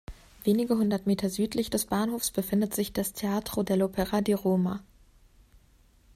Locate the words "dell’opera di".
3.61-4.33